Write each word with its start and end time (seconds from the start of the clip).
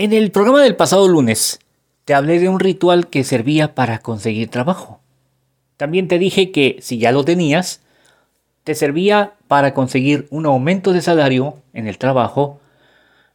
En 0.00 0.12
el 0.12 0.30
programa 0.30 0.62
del 0.62 0.76
pasado 0.76 1.08
lunes 1.08 1.58
te 2.04 2.14
hablé 2.14 2.38
de 2.38 2.48
un 2.48 2.60
ritual 2.60 3.08
que 3.08 3.24
servía 3.24 3.74
para 3.74 3.98
conseguir 3.98 4.48
trabajo. 4.48 5.00
También 5.76 6.06
te 6.06 6.20
dije 6.20 6.52
que 6.52 6.76
si 6.80 6.98
ya 6.98 7.10
lo 7.10 7.24
tenías, 7.24 7.80
te 8.62 8.76
servía 8.76 9.32
para 9.48 9.74
conseguir 9.74 10.28
un 10.30 10.46
aumento 10.46 10.92
de 10.92 11.02
salario 11.02 11.56
en 11.72 11.88
el 11.88 11.98
trabajo 11.98 12.60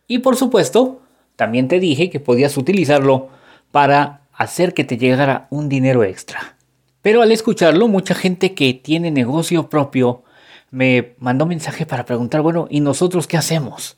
y 0.07 0.19
por 0.19 0.37
supuesto, 0.37 1.01
también 1.35 1.67
te 1.67 1.81
dije 1.81 2.09
que 2.09 2.21
podías 2.21 2.55
utilizarlo 2.55 3.27
para 3.73 4.21
hacer 4.31 4.73
que 4.73 4.85
te 4.85 4.97
llegara 4.97 5.47
un 5.49 5.67
dinero 5.67 6.05
extra. 6.05 6.55
Pero 7.01 7.21
al 7.21 7.33
escucharlo, 7.33 7.89
mucha 7.89 8.15
gente 8.15 8.53
que 8.53 8.73
tiene 8.73 9.11
negocio 9.11 9.69
propio 9.69 10.23
me 10.71 11.13
mandó 11.19 11.45
mensaje 11.45 11.85
para 11.85 12.05
preguntar, 12.05 12.41
bueno, 12.41 12.67
¿y 12.69 12.79
nosotros 12.79 13.27
qué 13.27 13.35
hacemos? 13.35 13.97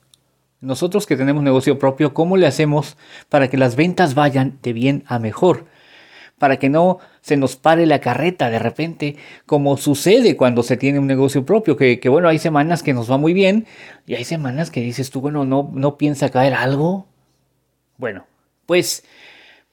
Nosotros 0.66 1.06
que 1.06 1.16
tenemos 1.16 1.44
negocio 1.44 1.78
propio, 1.78 2.16
¿cómo 2.16 2.38
le 2.38 2.48
hacemos 2.48 2.98
para 3.30 3.50
que 3.50 3.58
las 3.58 3.76
ventas 3.76 4.16
vayan 4.16 4.58
de 4.64 4.74
bien 4.74 5.04
a 5.06 5.20
mejor? 5.20 5.66
Para 6.40 6.58
que 6.58 6.70
no 6.70 6.98
se 7.22 7.38
nos 7.38 7.56
pare 7.56 7.86
la 7.86 8.02
carreta 8.02 8.50
de 8.50 8.58
repente, 8.58 9.16
como 9.46 9.78
sucede 9.78 10.36
cuando 10.36 10.64
se 10.64 10.76
tiene 10.76 10.98
un 10.98 11.06
negocio 11.06 11.46
propio, 11.46 11.78
que, 11.78 12.10
bueno, 12.10 12.28
hay 12.28 12.40
semanas 12.40 12.82
que 12.82 12.96
nos 12.96 13.10
va 13.10 13.18
muy 13.18 13.34
bien 13.34 13.68
y 14.08 14.16
hay 14.16 14.24
semanas 14.24 14.72
que 14.72 14.82
dices 14.82 15.12
tú, 15.12 15.22
bueno, 15.22 15.46
no, 15.46 15.70
no 15.72 15.98
piensa 15.98 16.30
caer 16.30 16.56
algo. 16.56 17.06
Bueno, 17.98 18.26
pues 18.66 19.04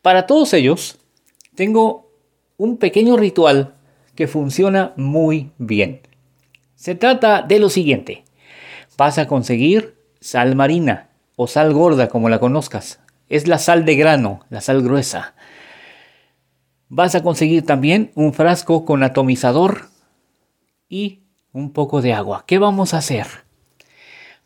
para 0.03 0.27
todos 0.27 0.53
ellos 0.53 0.99
tengo 1.55 2.11
un 2.59 2.77
pequeño 2.77 3.17
ritual 3.17 3.75
que 4.15 4.27
funciona 4.29 4.93
muy 4.97 5.53
bien. 5.57 6.03
Se 6.75 6.95
trata 6.95 7.41
de 7.41 7.59
lo 7.59 7.71
siguiente. 7.71 8.25
Vas 8.99 9.17
a 9.17 9.27
conseguir 9.27 10.02
sal 10.23 10.55
marina 10.55 11.09
o 11.37 11.47
sal 11.47 11.73
gorda 11.75 12.09
como 12.09 12.29
la 12.29 12.39
conozcas. 12.39 13.01
Es 13.29 13.49
la 13.49 13.59
sal 13.59 13.85
de 13.85 13.97
grano, 13.97 14.41
la 14.51 14.61
sal 14.61 14.83
gruesa. 14.83 15.35
Vas 16.89 17.15
a 17.15 17.23
conseguir 17.23 17.67
también 17.67 18.13
un 18.15 18.33
frasco 18.33 18.85
con 18.85 19.03
atomizador 19.03 19.89
y 20.89 21.23
un 21.53 21.73
poco 21.73 22.03
de 22.03 22.13
agua. 22.13 22.45
¿Qué 22.47 22.59
vamos 22.59 22.95
a 22.95 22.99
hacer? 22.99 23.27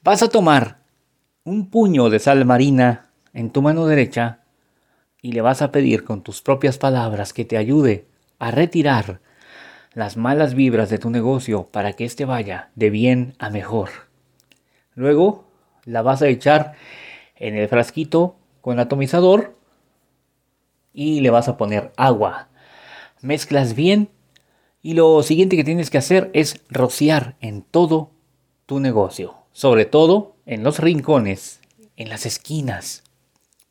Vas 0.03 0.23
a 0.23 0.29
tomar 0.29 0.79
un 1.45 1.69
puño 1.69 2.09
de 2.09 2.21
sal 2.21 2.45
marina 2.45 3.11
en 3.33 3.51
tu 3.51 3.63
mano 3.63 3.87
derecha 3.87 4.41
y 5.21 5.33
le 5.33 5.41
vas 5.41 5.61
a 5.61 5.73
pedir 5.73 6.05
con 6.05 6.23
tus 6.23 6.41
propias 6.41 6.79
palabras 6.79 7.33
que 7.33 7.45
te 7.45 7.57
ayude 7.57 8.07
a 8.39 8.51
retirar 8.51 9.21
las 9.93 10.17
malas 10.17 10.55
vibras 10.55 10.89
de 10.89 10.99
tu 10.99 11.11
negocio 11.11 11.69
para 11.71 11.93
que 11.95 12.05
éste 12.05 12.25
vaya 12.25 12.71
de 12.77 12.91
bien 12.91 13.35
a 13.39 13.51
mejor. 13.51 13.91
Luego 14.95 15.46
la 15.87 16.03
vas 16.03 16.20
a 16.20 16.29
echar 16.29 16.75
en 17.37 17.56
el 17.56 17.69
frasquito 17.69 18.37
con 18.61 18.79
atomizador 18.79 19.56
y 20.93 21.20
le 21.20 21.31
vas 21.31 21.48
a 21.48 21.56
poner 21.56 21.93
agua. 21.97 22.48
Mezclas 23.23 23.75
bien 23.75 24.11
y 24.83 24.95
lo 24.95 25.23
siguiente 25.23 25.56
que 25.56 25.65
tienes 25.65 25.89
que 25.89 25.98
hacer 25.98 26.31
es 26.34 26.61
rociar 26.69 27.37
en 27.41 27.62
todo 27.62 28.11
tu 28.67 28.81
negocio, 28.81 29.34
sobre 29.53 29.84
todo 29.84 30.37
en 30.45 30.62
los 30.62 30.78
rincones, 30.78 31.61
en 31.97 32.09
las 32.09 32.27
esquinas, 32.27 33.05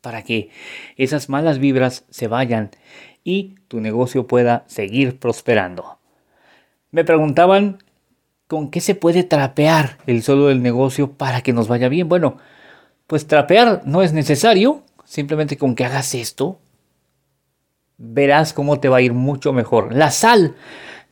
para 0.00 0.22
que 0.22 0.50
esas 0.96 1.28
malas 1.28 1.58
vibras 1.58 2.04
se 2.10 2.28
vayan 2.28 2.70
y 3.24 3.56
tu 3.68 3.80
negocio 3.80 4.26
pueda 4.26 4.64
seguir 4.66 5.18
prosperando. 5.18 5.98
Me 6.90 7.04
preguntaban 7.04 7.78
con 8.46 8.70
qué 8.70 8.80
se 8.80 8.94
puede 8.94 9.24
trapear 9.24 9.98
el 10.06 10.22
suelo 10.22 10.46
del 10.46 10.62
negocio 10.62 11.12
para 11.12 11.40
que 11.40 11.52
nos 11.52 11.68
vaya 11.68 11.88
bien. 11.88 12.08
Bueno, 12.08 12.38
pues 13.06 13.26
trapear 13.26 13.82
no 13.84 14.02
es 14.02 14.12
necesario, 14.12 14.82
simplemente 15.04 15.56
con 15.56 15.74
que 15.74 15.84
hagas 15.84 16.14
esto, 16.14 16.58
verás 17.98 18.52
cómo 18.52 18.80
te 18.80 18.88
va 18.88 18.98
a 18.98 19.02
ir 19.02 19.12
mucho 19.12 19.52
mejor. 19.52 19.94
La 19.94 20.10
sal, 20.10 20.54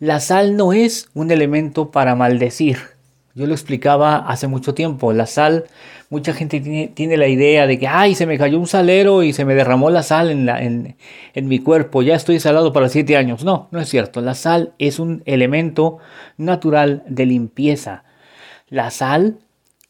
la 0.00 0.20
sal 0.20 0.56
no 0.56 0.72
es 0.72 1.08
un 1.14 1.30
elemento 1.30 1.90
para 1.90 2.14
maldecir. 2.14 2.93
Yo 3.34 3.46
lo 3.46 3.52
explicaba 3.52 4.18
hace 4.18 4.46
mucho 4.46 4.74
tiempo. 4.74 5.12
La 5.12 5.26
sal, 5.26 5.64
mucha 6.08 6.32
gente 6.32 6.60
tiene, 6.60 7.16
la 7.16 7.26
idea 7.26 7.66
de 7.66 7.80
que, 7.80 7.88
ay, 7.88 8.14
se 8.14 8.26
me 8.26 8.38
cayó 8.38 8.60
un 8.60 8.68
salero 8.68 9.24
y 9.24 9.32
se 9.32 9.44
me 9.44 9.56
derramó 9.56 9.90
la 9.90 10.04
sal 10.04 10.30
en, 10.30 10.46
la, 10.46 10.62
en 10.62 10.96
mi 11.48 11.58
cuerpo, 11.58 12.02
ya 12.02 12.14
estoy 12.14 12.38
salado 12.38 12.72
para 12.72 12.88
siete 12.88 13.16
años. 13.16 13.44
No, 13.44 13.68
no 13.72 13.80
es 13.80 13.88
cierto. 13.88 14.20
La 14.20 14.34
sal 14.34 14.72
es 14.78 15.00
un 15.00 15.22
elemento 15.26 15.98
natural 16.36 17.02
de 17.08 17.26
limpieza. 17.26 18.04
La 18.68 18.90
sal 18.92 19.38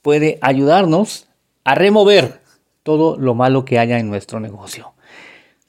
puede 0.00 0.38
ayudarnos 0.41 1.28
a 1.65 1.75
remover 1.75 2.41
todo 2.83 3.19
lo 3.19 3.34
malo 3.34 3.66
que 3.66 3.78
haya 3.78 3.99
en 3.99 4.09
nuestro 4.09 4.41
negocio. 4.41 4.94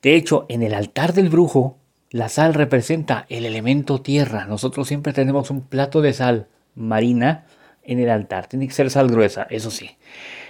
De 0.01 0.15
hecho, 0.15 0.45
en 0.47 0.63
el 0.63 0.73
altar 0.73 1.13
del 1.13 1.29
brujo, 1.29 1.77
la 2.09 2.29
sal 2.29 2.53
representa 2.53 3.25
el 3.27 3.45
elemento 3.45 3.99
tierra. 3.99 4.45
Nosotros 4.45 4.87
siempre 4.87 5.11
tenemos 5.11 5.49
un 5.49 5.61
plato 5.61 6.01
de 6.01 6.13
sal 6.13 6.47
marina 6.75 7.45
en 7.85 7.99
el 7.99 8.09
altar. 8.09 8.47
Tiene 8.47 8.67
que 8.67 8.73
ser 8.73 8.89
sal 8.89 9.09
gruesa, 9.09 9.47
eso 9.49 9.71
sí. 9.71 9.91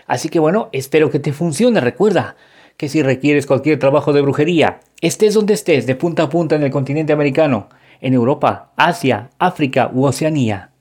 Así 0.07 0.29
que 0.29 0.39
bueno, 0.39 0.69
espero 0.71 1.09
que 1.09 1.19
te 1.19 1.33
funcione. 1.33 1.79
Recuerda 1.81 2.35
que 2.77 2.89
si 2.89 3.01
requieres 3.01 3.45
cualquier 3.45 3.79
trabajo 3.79 4.13
de 4.13 4.21
brujería, 4.21 4.79
estés 5.01 5.33
donde 5.33 5.53
estés, 5.53 5.85
de 5.85 5.95
punta 5.95 6.23
a 6.23 6.29
punta 6.29 6.55
en 6.55 6.63
el 6.63 6.71
continente 6.71 7.13
americano, 7.13 7.69
en 8.01 8.13
Europa, 8.13 8.73
Asia, 8.75 9.29
África 9.39 9.89
u 9.93 10.05
Oceanía, 10.05 10.71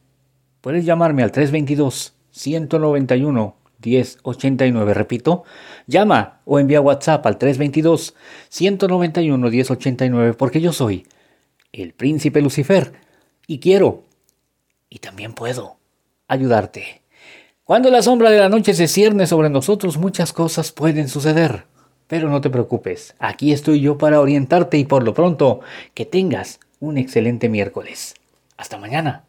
puedes 0.60 0.84
llamarme 0.84 1.22
al 1.22 1.30
322 1.30 2.14
191 2.30 3.56
1089. 3.84 4.94
Repito, 4.94 5.44
llama 5.86 6.40
o 6.44 6.58
envía 6.58 6.80
WhatsApp 6.80 7.24
al 7.26 7.38
322 7.38 8.14
191 8.48 9.50
1089 9.50 10.34
porque 10.34 10.60
yo 10.60 10.72
soy 10.72 11.06
el 11.72 11.92
príncipe 11.92 12.40
Lucifer 12.40 12.92
y 13.46 13.58
quiero 13.58 14.04
y 14.88 14.98
también 14.98 15.34
puedo 15.34 15.76
ayudarte. 16.34 17.02
Cuando 17.64 17.90
la 17.90 18.02
sombra 18.02 18.30
de 18.30 18.38
la 18.38 18.50
noche 18.50 18.74
se 18.74 18.88
cierne 18.88 19.26
sobre 19.26 19.48
nosotros, 19.48 19.96
muchas 19.96 20.32
cosas 20.32 20.70
pueden 20.70 21.08
suceder. 21.08 21.64
Pero 22.06 22.28
no 22.28 22.40
te 22.42 22.50
preocupes, 22.50 23.14
aquí 23.18 23.52
estoy 23.52 23.80
yo 23.80 23.96
para 23.96 24.20
orientarte 24.20 24.76
y 24.76 24.84
por 24.84 25.02
lo 25.02 25.14
pronto 25.14 25.60
que 25.94 26.04
tengas 26.04 26.60
un 26.78 26.98
excelente 26.98 27.48
miércoles. 27.48 28.14
Hasta 28.58 28.76
mañana. 28.76 29.24